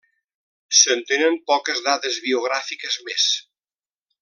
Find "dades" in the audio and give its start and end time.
1.89-2.19